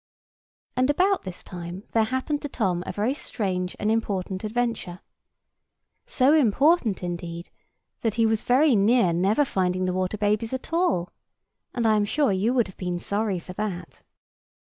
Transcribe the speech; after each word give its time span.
And 0.75 0.89
about 0.89 1.25
this 1.25 1.43
time 1.43 1.83
there 1.91 2.05
happened 2.05 2.41
to 2.41 2.49
Tom 2.49 2.81
a 2.87 2.91
very 2.91 3.13
strange 3.13 3.75
and 3.79 3.91
important 3.91 4.43
adventure—so 4.43 6.33
important, 6.33 7.03
indeed, 7.03 7.51
that 8.01 8.15
he 8.15 8.25
was 8.25 8.41
very 8.41 8.75
near 8.75 9.13
never 9.13 9.45
finding 9.45 9.85
the 9.85 9.93
water 9.93 10.17
babies 10.17 10.55
at 10.55 10.73
all; 10.73 11.11
and 11.71 11.85
I 11.85 11.97
am 11.97 12.05
sure 12.05 12.31
you 12.31 12.51
would 12.51 12.65
have 12.67 12.77
been 12.77 12.97
sorry 12.99 13.37
for 13.37 13.53
that. 13.53 14.01